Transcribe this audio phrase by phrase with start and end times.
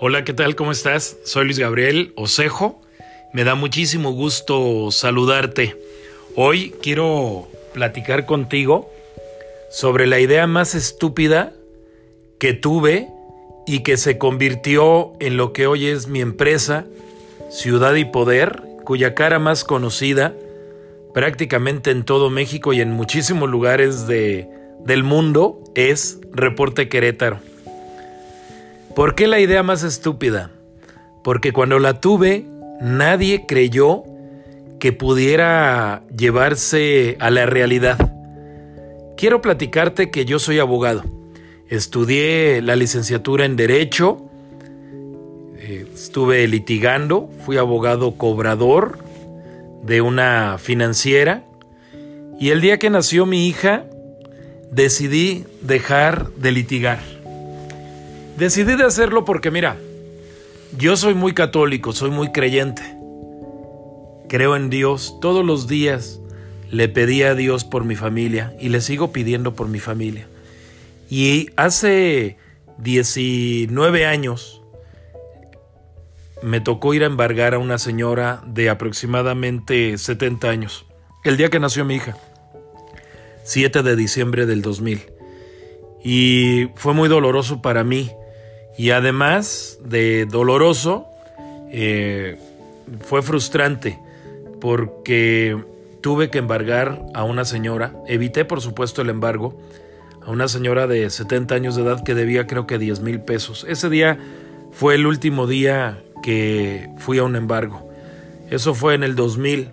[0.00, 0.54] Hola, ¿qué tal?
[0.54, 1.16] ¿Cómo estás?
[1.24, 2.80] Soy Luis Gabriel Osejo.
[3.32, 5.74] Me da muchísimo gusto saludarte.
[6.36, 8.88] Hoy quiero platicar contigo
[9.72, 11.52] sobre la idea más estúpida
[12.38, 13.08] que tuve
[13.66, 16.86] y que se convirtió en lo que hoy es mi empresa,
[17.50, 20.32] Ciudad y Poder, cuya cara más conocida
[21.12, 27.47] prácticamente en todo México y en muchísimos lugares de, del mundo es Reporte Querétaro.
[28.98, 30.50] ¿Por qué la idea más estúpida?
[31.22, 32.48] Porque cuando la tuve,
[32.80, 34.02] nadie creyó
[34.80, 37.96] que pudiera llevarse a la realidad.
[39.16, 41.04] Quiero platicarte que yo soy abogado.
[41.68, 44.28] Estudié la licenciatura en Derecho,
[45.58, 48.98] eh, estuve litigando, fui abogado cobrador
[49.84, 51.44] de una financiera
[52.40, 53.84] y el día que nació mi hija
[54.72, 57.17] decidí dejar de litigar.
[58.38, 59.76] Decidí de hacerlo porque mira,
[60.78, 62.82] yo soy muy católico, soy muy creyente.
[64.28, 65.18] Creo en Dios.
[65.20, 66.20] Todos los días
[66.70, 70.28] le pedí a Dios por mi familia y le sigo pidiendo por mi familia.
[71.10, 72.36] Y hace
[72.78, 74.62] 19 años
[76.40, 80.86] me tocó ir a embargar a una señora de aproximadamente 70 años,
[81.24, 82.16] el día que nació mi hija,
[83.42, 85.02] 7 de diciembre del 2000.
[86.04, 88.12] Y fue muy doloroso para mí
[88.78, 91.06] y además de doloroso,
[91.70, 92.38] eh,
[93.02, 93.98] fue frustrante
[94.60, 95.62] porque
[96.00, 99.60] tuve que embargar a una señora, evité por supuesto el embargo,
[100.24, 103.66] a una señora de 70 años de edad que debía creo que 10 mil pesos.
[103.68, 104.18] Ese día
[104.72, 107.88] fue el último día que fui a un embargo.
[108.50, 109.70] Eso fue en el 2000.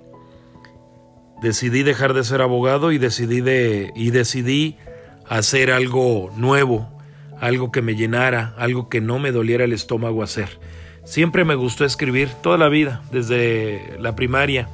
[1.42, 4.78] Decidí dejar de ser abogado y decidí, de, y decidí
[5.28, 6.90] hacer algo nuevo,
[7.39, 10.59] algo que me llenara, algo que no me doliera el estómago hacer.
[11.03, 14.68] Siempre me gustó escribir toda la vida, desde la primaria.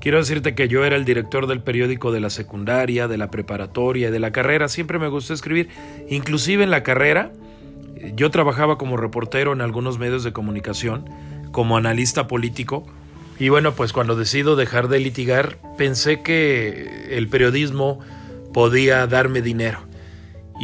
[0.00, 4.10] Quiero decirte que yo era el director del periódico de la secundaria, de la preparatoria
[4.10, 4.68] de la carrera.
[4.68, 5.68] Siempre me gustó escribir.
[6.10, 7.32] Inclusive en la carrera,
[8.14, 11.08] yo trabajaba como reportero en algunos medios de comunicación,
[11.52, 12.84] como analista político.
[13.38, 18.00] Y bueno, pues cuando decido dejar de litigar, pensé que el periodismo
[18.52, 19.78] podía darme dinero.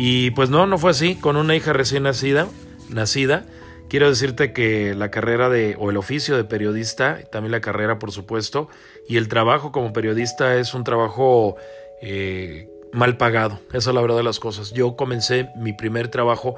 [0.00, 1.16] Y pues no, no fue así.
[1.16, 2.46] Con una hija recién nacida,
[2.88, 3.46] nacida,
[3.88, 8.12] quiero decirte que la carrera de, o el oficio de periodista, también la carrera por
[8.12, 8.68] supuesto,
[9.08, 11.56] y el trabajo como periodista es un trabajo
[12.00, 13.58] eh, mal pagado.
[13.72, 14.70] Esa es la verdad de las cosas.
[14.70, 16.54] Yo comencé mi primer trabajo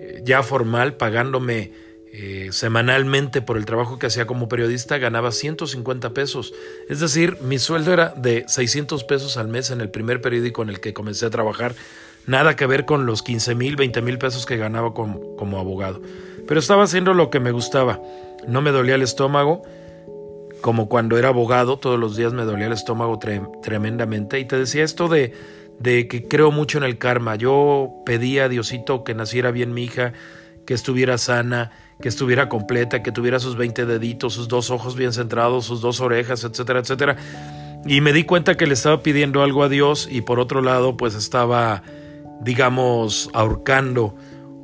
[0.00, 1.70] eh, ya formal, pagándome
[2.12, 6.52] eh, semanalmente por el trabajo que hacía como periodista, ganaba 150 pesos.
[6.88, 10.70] Es decir, mi sueldo era de 600 pesos al mes en el primer periódico en
[10.70, 11.76] el que comencé a trabajar
[12.26, 16.00] Nada que ver con los 15 mil, 20 mil pesos que ganaba como, abogado.
[16.46, 18.00] Pero estaba haciendo lo que me gustaba.
[18.48, 19.62] No me dolía el estómago,
[20.60, 23.18] como cuando era abogado, todos los días me dolía el estómago
[23.62, 24.38] tremendamente.
[24.38, 25.32] Y te decía esto de,
[25.78, 27.36] de que creo mucho en el karma.
[27.36, 30.14] Yo pedía a Diosito que naciera bien mi hija,
[30.66, 35.12] que estuviera sana, que estuviera completa, que tuviera sus 20 deditos, sus dos ojos bien
[35.12, 37.16] centrados, sus dos orejas, etcétera, etcétera.
[37.86, 40.96] Y me di cuenta que le estaba pidiendo algo a Dios y por otro lado
[40.96, 41.82] pues estaba
[42.40, 44.14] digamos, ahorcando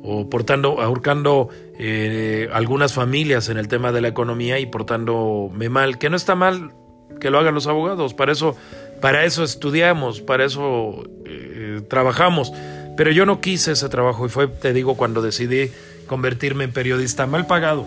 [0.03, 5.97] o portando, ahorcando eh, algunas familias en el tema de la economía y portándome mal,
[5.97, 6.73] que no está mal
[7.19, 8.55] que lo hagan los abogados, para eso,
[8.99, 12.51] para eso estudiamos, para eso eh, trabajamos,
[12.97, 15.71] pero yo no quise ese trabajo y fue, te digo, cuando decidí
[16.07, 17.85] convertirme en periodista mal pagado.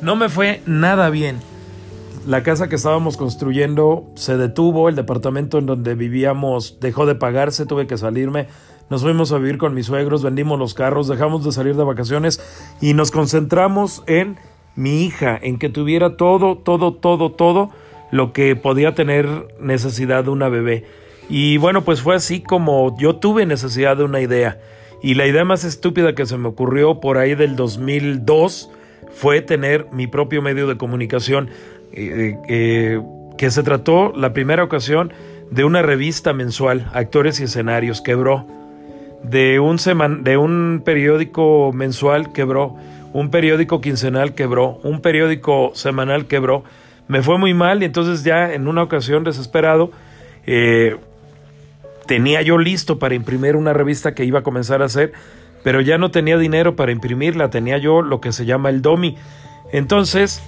[0.00, 1.40] No me fue nada bien
[2.26, 7.66] la casa que estábamos construyendo se detuvo, el departamento en donde vivíamos dejó de pagarse,
[7.66, 8.48] tuve que salirme,
[8.90, 12.40] nos fuimos a vivir con mis suegros, vendimos los carros, dejamos de salir de vacaciones
[12.80, 14.36] y nos concentramos en
[14.74, 17.70] mi hija, en que tuviera todo, todo, todo, todo
[18.10, 19.28] lo que podía tener
[19.60, 20.84] necesidad de una bebé.
[21.28, 24.60] Y bueno, pues fue así como yo tuve necesidad de una idea.
[25.02, 28.70] Y la idea más estúpida que se me ocurrió por ahí del 2002
[29.12, 31.48] fue tener mi propio medio de comunicación.
[31.98, 33.00] Eh, eh,
[33.38, 35.14] que se trató la primera ocasión
[35.50, 38.46] de una revista mensual, Actores y Escenarios, quebró.
[39.22, 39.78] De un,
[40.22, 42.76] de un periódico mensual quebró,
[43.14, 46.64] un periódico quincenal quebró, un periódico semanal quebró.
[47.08, 49.90] Me fue muy mal y entonces ya en una ocasión desesperado
[50.46, 50.96] eh,
[52.06, 55.12] tenía yo listo para imprimir una revista que iba a comenzar a hacer,
[55.64, 59.16] pero ya no tenía dinero para imprimirla, tenía yo lo que se llama el DOMI.
[59.72, 60.42] Entonces,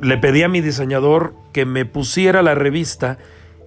[0.00, 3.18] le pedí a mi diseñador que me pusiera la revista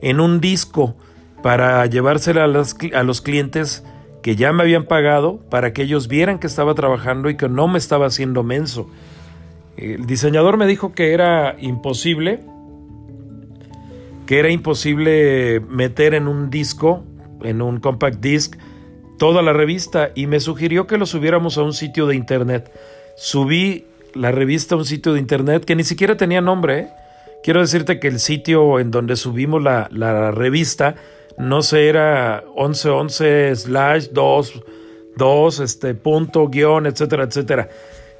[0.01, 0.95] en un disco
[1.41, 3.83] para llevársela a los, clientes
[4.21, 7.67] que ya me habían pagado para que ellos vieran que estaba trabajando y que no
[7.67, 8.89] me estaba haciendo menso.
[9.77, 12.41] El diseñador me dijo que era imposible,
[14.25, 17.03] que era imposible meter en un disco,
[17.41, 18.57] en un compact disc,
[19.17, 22.71] toda la revista y me sugirió que lo subiéramos a un sitio de internet.
[23.15, 26.79] Subí la revista un sitio de internet que ni siquiera tenía nombre.
[26.79, 26.87] ¿eh?
[27.43, 30.95] Quiero decirte que el sitio en donde subimos la, la revista,
[31.37, 34.63] no sé, era 1111 slash 2,
[35.15, 37.69] 2, este, punto, guion, etcétera, etcétera.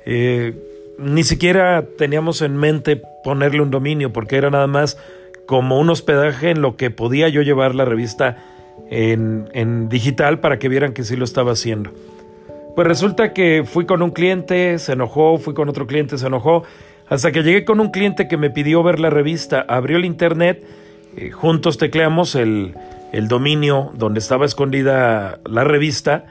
[0.06, 0.56] Eh,
[0.98, 4.98] ni siquiera teníamos en mente ponerle un dominio porque era nada más
[5.46, 8.38] como un hospedaje en lo que podía yo llevar la revista
[8.90, 11.92] en, en digital para que vieran que sí lo estaba haciendo.
[12.80, 16.64] Pues resulta que fui con un cliente, se enojó, fui con otro cliente, se enojó,
[17.10, 20.66] hasta que llegué con un cliente que me pidió ver la revista, abrió el internet,
[21.18, 22.76] eh, juntos tecleamos el,
[23.12, 26.28] el dominio donde estaba escondida la revista,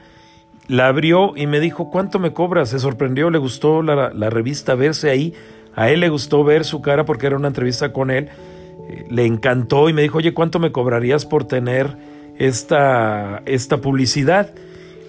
[0.67, 2.69] la abrió y me dijo, ¿cuánto me cobras?
[2.69, 5.35] Se sorprendió, le gustó la, la, revista verse ahí,
[5.75, 8.27] a él le gustó ver su cara porque era una entrevista con él,
[8.89, 11.95] eh, le encantó y me dijo, oye, ¿cuánto me cobrarías por tener
[12.39, 14.49] esta, esta publicidad?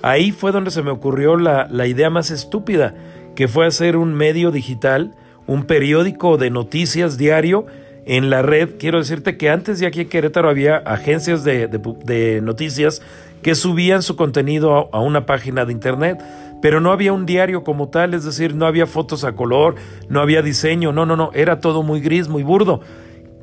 [0.03, 2.95] Ahí fue donde se me ocurrió la, la idea más estúpida,
[3.35, 5.15] que fue hacer un medio digital,
[5.47, 7.67] un periódico de noticias diario,
[8.07, 13.03] en la red, quiero decirte que antes de aquí en Querétaro había agencias de, noticias
[13.43, 16.23] que subían su contenido a, una página de internet,
[16.63, 19.77] pero no había un diario como tal, es decir, no había fotos a color,
[20.09, 22.81] no había diseño, no, no, no, era todo muy gris, muy burdo.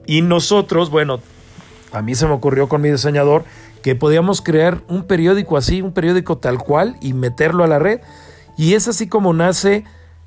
[0.05, 1.19] Y nosotros, bueno,
[1.91, 3.45] a mí se me ocurrió con mi diseñador
[3.87, 8.01] que podíamos crear un periódico así, un periódico tal cual y meterlo a la red.
[8.57, 9.85] Y es así como nace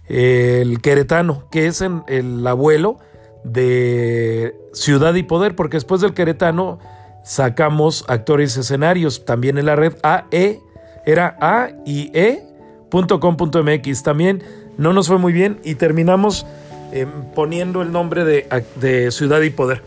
[0.09, 2.97] el queretano, que es el abuelo
[3.45, 6.79] de Ciudad y Poder, porque después del Queretano
[7.23, 10.63] sacamos actores escenarios también en la red AE,
[11.05, 14.03] era A y E.com.mx.
[14.03, 14.43] También
[14.79, 16.47] no nos fue muy bien y terminamos
[16.93, 19.83] eh, poniendo el nombre de, de Ciudad y Poder.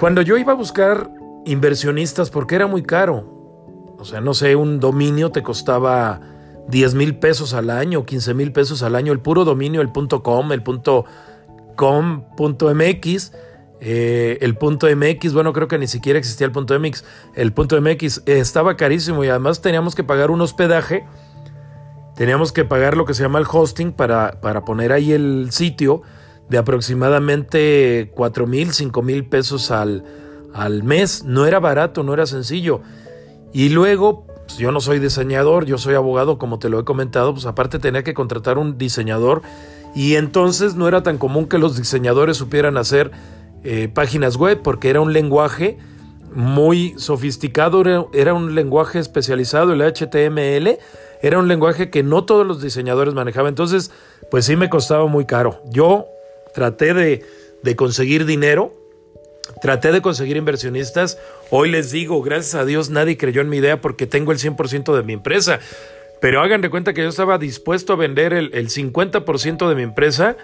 [0.00, 3.34] Cuando yo iba a buscar inversionistas, porque era muy caro,
[3.98, 6.20] o sea, no sé, un dominio te costaba
[6.68, 10.22] 10 mil pesos al año, 15 mil pesos al año, el puro dominio, el punto
[10.22, 11.04] com, el punto
[11.76, 13.32] com.mx.
[13.80, 17.04] Eh, el MX, bueno, creo que ni siquiera existía el punto MX.
[17.34, 21.04] El punto MX estaba carísimo y además teníamos que pagar un hospedaje.
[22.16, 26.02] Teníamos que pagar lo que se llama el hosting para, para poner ahí el sitio
[26.48, 30.04] de aproximadamente 4 mil, 5 mil pesos al,
[30.54, 31.24] al mes.
[31.24, 32.80] No era barato, no era sencillo.
[33.52, 37.34] Y luego, pues, yo no soy diseñador, yo soy abogado, como te lo he comentado,
[37.34, 39.42] pues aparte tenía que contratar un diseñador
[39.94, 43.12] y entonces no era tan común que los diseñadores supieran hacer
[43.62, 45.78] eh, páginas web porque era un lenguaje
[46.34, 50.78] muy sofisticado, era, un lenguaje especializado, el HTML,
[51.22, 53.92] era un lenguaje que no todos los diseñadores manejaban, entonces
[54.32, 55.62] pues sí me costaba muy caro.
[55.70, 56.06] Yo
[56.52, 57.24] traté de,
[57.62, 58.72] de conseguir dinero,
[59.60, 61.18] traté de conseguir inversionistas,
[61.50, 64.94] hoy les digo, gracias a Dios nadie creyó en mi idea porque tengo el 100%
[64.94, 65.60] de mi empresa.
[66.20, 70.36] Pero hagan de cuenta que yo estaba dispuesto a vender el, 50% de mi empresa,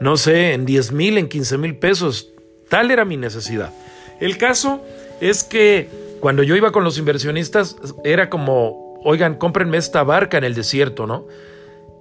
[0.00, 2.30] no sé, en 10 mil, en 15 mil pesos.
[2.68, 3.72] Tal era mi necesidad.
[4.20, 4.84] El caso
[5.20, 5.88] es que
[6.20, 11.06] cuando yo iba con los inversionistas era como, oigan, cómprenme esta barca en el desierto,
[11.06, 11.26] ¿no?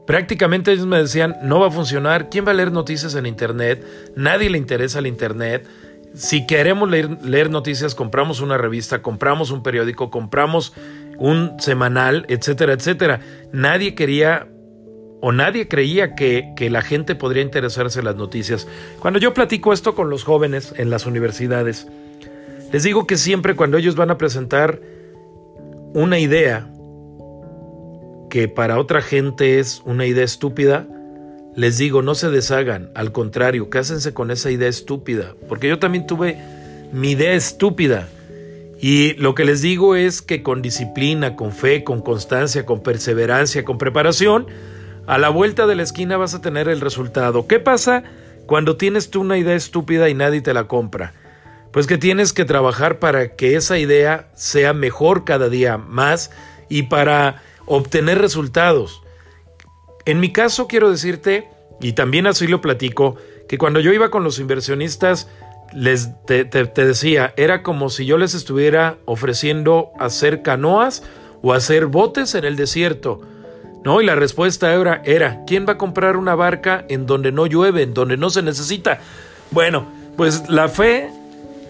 [0.05, 3.83] Prácticamente ellos me decían, no va a funcionar, ¿quién va a leer noticias en Internet?
[4.15, 5.65] Nadie le interesa el Internet.
[6.13, 10.73] Si queremos leer, noticias, compramos una revista, compramos un periódico, compramos
[11.17, 13.19] un semanal, etcétera, etcétera.
[13.51, 14.47] Nadie quería
[15.21, 18.67] o nadie creía que, que, la gente podría interesarse en las noticias.
[18.99, 21.87] Cuando yo platico esto con los jóvenes en las universidades,
[22.73, 24.81] les digo que siempre cuando ellos van a presentar
[25.93, 26.67] una idea
[28.29, 30.87] que para otra gente es una idea estúpida,
[31.55, 36.07] les digo, no se deshagan, al contrario, cásense con esa idea estúpida, porque yo también
[36.07, 36.37] tuve
[36.91, 38.07] mi idea estúpida
[38.79, 43.63] y lo que les digo es que con disciplina, con fe, con constancia, con perseverancia,
[43.63, 44.47] con preparación,
[45.07, 47.47] a la vuelta de la esquina vas a tener el resultado.
[47.47, 48.03] ¿Qué pasa
[48.45, 51.13] cuando tienes tú una idea estúpida y nadie te la compra?
[51.71, 56.31] Pues que tienes que trabajar para que esa idea sea mejor cada día más
[56.67, 59.02] y para obtener resultados.
[60.05, 61.47] En mi caso quiero decirte,
[61.81, 63.15] y también así lo platico,
[63.47, 65.27] que cuando yo iba con los inversionistas,
[65.73, 71.03] les te, decía, era como si yo les estuviera ofreciendo hacer canoas
[71.41, 73.21] o hacer botes en el desierto.
[73.83, 73.99] ¿No?
[73.99, 77.83] Y la respuesta era, era, ¿quién va a comprar una barca en donde no llueve,
[77.83, 79.01] en donde no se necesita?
[79.51, 81.09] Bueno, pues la fe,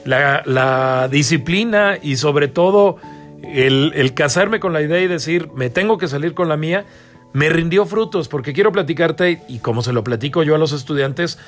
[0.06, 3.00] la, la disciplina y sobre todo
[3.44, 6.86] el, casarme con la idea y decir, me tengo que salir con la mía,
[7.34, 11.40] me rindió frutos, porque quiero platicarte, y como se lo platico yo a los estudiantes,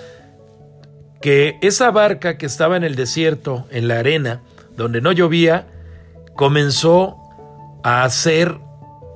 [1.22, 4.42] que esa barca que estaba en el desierto, en la arena,
[4.76, 5.68] donde no llovía,
[6.36, 7.18] comenzó
[7.84, 8.58] a ser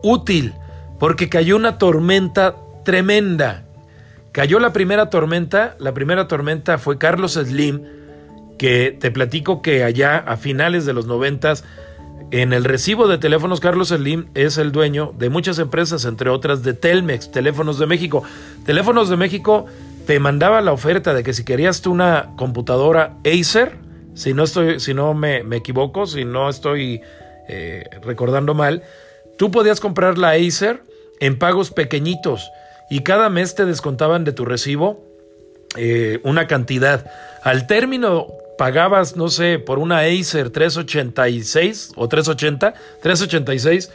[0.04, 0.54] útil,
[1.00, 3.66] porque cayó una tormenta tremenda.
[4.32, 7.84] Cayó la primera tormenta, la primera tormenta fue Carlos Slim,
[8.60, 11.64] que te platico que allá a finales de los noventas,
[12.30, 16.62] en el recibo de teléfonos, Carlos Slim es el dueño de muchas empresas, entre otras
[16.62, 18.22] de Telmex, Teléfonos de México.
[18.66, 19.66] Teléfonos de México
[20.06, 23.78] te mandaba la oferta de que si querías tú una computadora Acer,
[24.14, 27.02] si no, estoy, si no me, equivoco, si no estoy
[27.48, 28.84] eh, recordando mal,
[29.38, 30.84] tú podías comprar la Acer
[31.20, 32.52] en pagos pequeñitos
[32.92, 35.04] y cada mes te descontaban de tu recibo
[35.78, 37.10] eh, una cantidad.
[37.44, 38.28] Al término
[38.60, 43.90] pagabas, no sé, por una Acer 386 o 380, 386,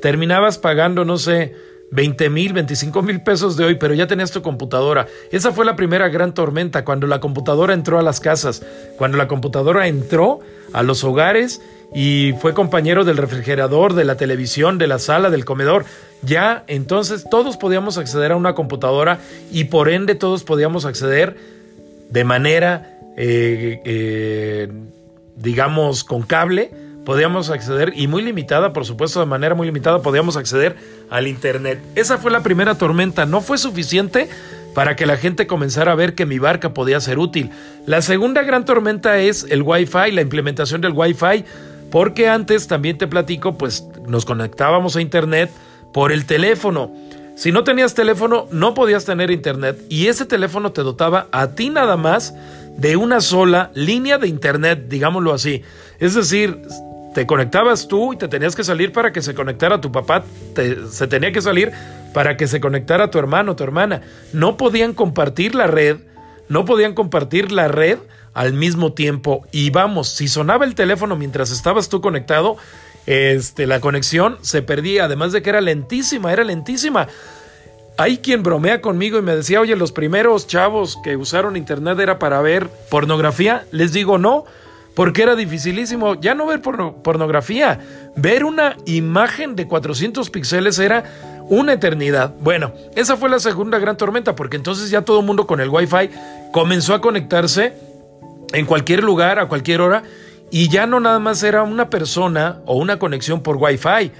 [0.00, 1.56] terminabas pagando, no sé,
[1.90, 5.08] 20 mil, 25 mil pesos de hoy, pero ya tenías tu computadora.
[5.32, 8.62] Esa fue la primera gran tormenta, cuando la computadora entró a las casas,
[8.98, 10.38] cuando la computadora entró
[10.72, 11.60] a los hogares
[11.92, 15.86] y fue compañero del refrigerador, de la televisión, de la sala, del comedor.
[16.22, 19.18] Ya entonces todos podíamos acceder a una computadora
[19.50, 21.36] y por ende todos podíamos acceder
[22.10, 24.68] de manera eh, eh,
[25.36, 26.70] digamos, con cable,
[27.04, 30.76] podíamos acceder, y muy limitada, por supuesto, de manera muy limitada, podíamos acceder
[31.10, 31.80] al Internet.
[31.94, 34.28] Esa fue la primera tormenta, no fue suficiente
[34.74, 37.50] para que la gente comenzara a ver que mi barca podía ser útil.
[37.86, 41.44] La segunda gran tormenta es el Wi-Fi, la implementación del Wi-Fi,
[41.90, 45.50] porque antes también te platico, pues nos conectábamos a Internet
[45.92, 46.92] por el teléfono.
[47.36, 51.68] Si no tenías teléfono, no podías tener internet y ese teléfono te dotaba a ti
[51.68, 52.32] nada más
[52.76, 55.62] de una sola línea de internet, digámoslo así.
[55.98, 56.60] Es decir,
[57.14, 60.24] te conectabas tú y te tenías que salir para que se conectara tu papá,
[60.90, 61.72] se tenía que salir
[62.12, 64.02] para que se conectara tu hermano, tu hermana.
[64.32, 65.98] No podían compartir la red,
[66.48, 67.98] no podían compartir la red
[68.34, 69.46] al mismo tiempo.
[69.52, 72.56] Y vamos, si sonaba el teléfono mientras estabas tú conectado,
[73.06, 77.08] este, la conexión se perdía, además de que era lentísima, era lentísima.
[77.96, 82.18] Hay quien bromea conmigo y me decía, oye, los primeros chavos que usaron internet era
[82.18, 83.66] para ver pornografía.
[83.70, 84.44] Les digo no,
[84.94, 87.78] porque era dificilísimo ya no ver pornografía.
[88.16, 91.04] Ver una imagen de 400 píxeles era
[91.48, 92.34] una eternidad.
[92.40, 95.68] Bueno, esa fue la segunda gran tormenta, porque entonces ya todo el mundo con el
[95.68, 96.10] Wi-Fi
[96.52, 97.74] comenzó a conectarse
[98.52, 100.02] en cualquier lugar, a cualquier hora,
[100.50, 104.10] y ya no nada más era una persona o una conexión por Wi-Fi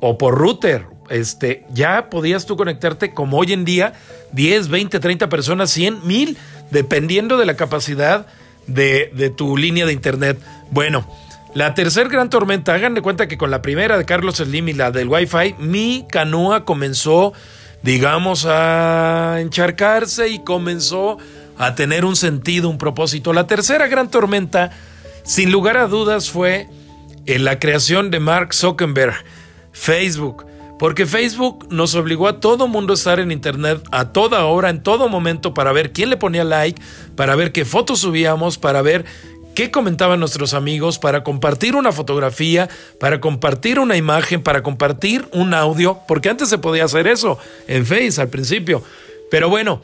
[0.00, 3.92] o por router este, ya podías tú conectarte como hoy en día,
[4.32, 6.38] 10, 20, 30 personas, 100, 1000,
[6.70, 8.26] dependiendo de la capacidad
[8.66, 10.40] de, tu línea de internet.
[10.70, 11.06] Bueno,
[11.54, 14.72] la tercera gran tormenta, hagan de cuenta que con la primera de Carlos Slim y
[14.72, 17.34] la del Wi-Fi, mi canoa comenzó,
[17.82, 21.18] digamos, a encharcarse y comenzó
[21.58, 23.34] a tener un sentido, un propósito.
[23.34, 24.70] La tercera gran tormenta,
[25.24, 26.68] sin lugar a dudas, fue
[27.26, 29.14] en la creación de Mark Zuckerberg,
[29.72, 30.46] Facebook.
[30.78, 34.82] Porque Facebook nos obligó a todo mundo a estar en Internet a toda hora, en
[34.82, 36.80] todo momento, para ver quién le ponía like,
[37.14, 39.04] para ver qué fotos subíamos, para ver
[39.54, 45.54] qué comentaban nuestros amigos, para compartir una fotografía, para compartir una imagen, para compartir un
[45.54, 47.38] audio, porque antes se podía hacer eso
[47.68, 48.82] en Face al principio.
[49.30, 49.82] Pero bueno,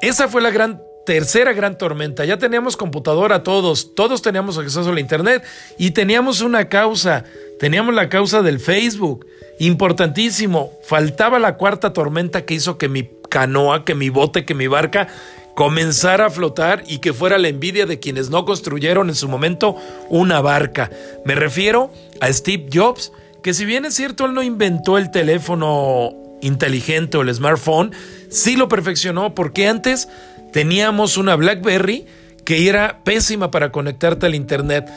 [0.00, 2.26] esa fue la gran tercera gran tormenta.
[2.26, 5.42] Ya teníamos computadora todos, todos teníamos acceso a la internet
[5.78, 7.24] y teníamos una causa,
[7.58, 9.26] teníamos la causa del Facebook.
[9.58, 14.66] Importantísimo, faltaba la cuarta tormenta que hizo que mi canoa, que mi bote, que mi
[14.66, 15.08] barca
[15.56, 19.74] comenzara a flotar y que fuera la envidia de quienes no construyeron en su momento
[20.10, 20.90] una barca.
[21.24, 23.10] Me refiero a Steve Jobs,
[23.42, 27.92] que si bien es cierto él no inventó el teléfono inteligente o el smartphone,
[28.28, 30.08] sí lo perfeccionó porque antes
[30.52, 32.06] teníamos una BlackBerry
[32.44, 34.88] que era pésima para conectarte al Internet.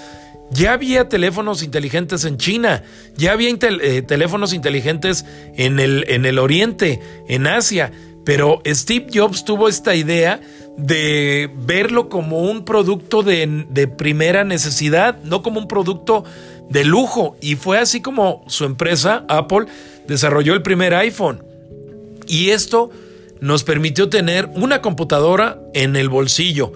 [0.52, 2.84] Ya había teléfonos inteligentes en China,
[3.16, 5.26] ya había eh, teléfonos inteligentes
[5.56, 7.92] en el, en el Oriente, en Asia,
[8.26, 10.42] pero Steve Jobs tuvo esta idea
[10.78, 16.24] de verlo como un producto de, de, primera necesidad, no como un producto
[16.70, 17.38] de lujo.
[17.42, 19.66] Y fue así como su empresa, Apple,
[20.08, 21.44] desarrolló el primer iPhone.
[22.28, 22.92] Y esto
[23.42, 26.72] nos permitió tener una computadora en el bolsillo,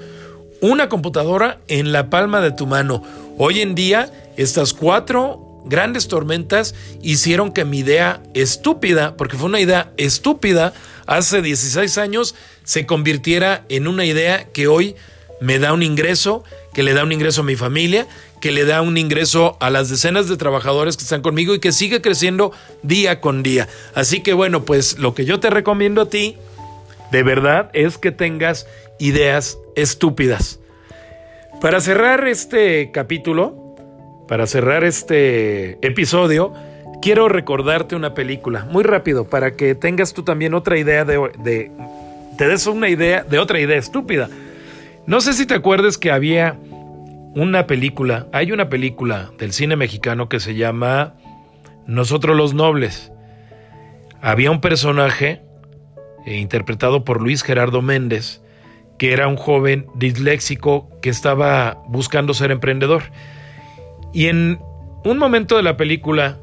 [0.61, 3.03] una computadora en la palma de tu mano,
[3.37, 9.59] Hoy en día, estas cuatro grandes tormentas hicieron que mi idea estúpida, porque fue una
[9.59, 10.73] idea estúpida
[11.07, 14.95] hace 16 años, se convirtiera en una idea que hoy
[15.41, 18.07] me da un ingreso, que le da un ingreso a mi familia,
[18.39, 21.71] que le da un ingreso a las decenas de trabajadores que están conmigo y que
[21.71, 22.51] sigue creciendo
[22.83, 23.67] día con día.
[23.95, 26.37] Así que bueno, pues lo que yo te recomiendo a ti,
[27.11, 28.67] de verdad, es que tengas
[28.99, 30.59] ideas estúpidas.
[31.63, 33.55] Para cerrar este capítulo,
[34.27, 36.51] para cerrar este episodio,
[37.01, 41.71] quiero recordarte una película, muy rápido, para que tengas tú también otra idea de,
[42.37, 44.29] te des una idea de otra idea estúpida.
[45.07, 46.59] No sé si te acuerdas que había
[47.33, 51.15] una película, hay una película del cine mexicano que se llama
[51.87, 53.13] Nosotros los Nobles.
[54.19, 55.41] Había un personaje
[56.25, 58.42] eh, interpretado por Luis Gerardo Méndez,
[58.97, 63.03] que era un joven disléxico que estaba buscando ser emprendedor.
[64.13, 64.59] Y en
[65.03, 66.39] un momento de la película,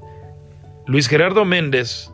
[0.87, 2.11] Luis Gerardo Méndez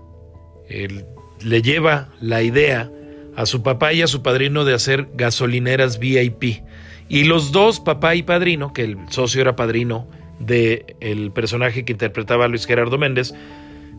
[0.69, 2.91] le lleva la idea
[3.37, 6.63] a su papá y a su padrino de hacer gasolineras VIP.
[7.09, 11.93] Y los dos, papá y padrino, que el socio era padrino del el personaje que
[11.93, 13.35] interpretaba a Luis Gerardo Méndez,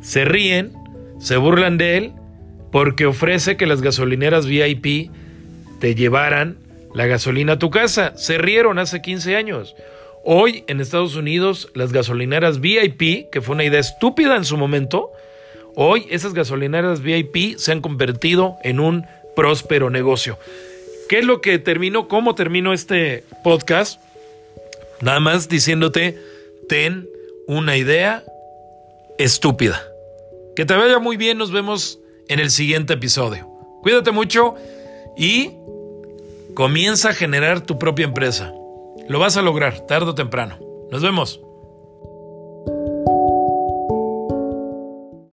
[0.01, 0.73] se ríen,
[1.19, 2.13] se burlan de él,
[2.71, 5.09] porque ofrece que las gasolineras VIP
[5.79, 6.57] te llevaran
[6.93, 8.15] la gasolina a tu casa.
[8.17, 9.75] Se rieron hace 15 años.
[10.23, 15.11] Hoy en Estados Unidos las gasolineras VIP, que fue una idea estúpida en su momento,
[15.75, 19.05] hoy esas gasolineras VIP se han convertido en un
[19.35, 20.37] próspero negocio.
[21.07, 22.07] ¿Qué es lo que termino?
[22.07, 24.01] ¿Cómo termino este podcast?
[24.99, 26.17] Nada más diciéndote,
[26.67, 27.07] ten
[27.47, 28.23] una idea
[29.17, 29.81] estúpida.
[30.55, 33.47] Que te vaya muy bien, nos vemos en el siguiente episodio.
[33.81, 34.55] Cuídate mucho
[35.15, 35.51] y
[36.57, 38.51] comienza a generar tu propia empresa.
[39.07, 40.57] Lo vas a lograr tarde o temprano.
[40.89, 41.39] Nos vemos.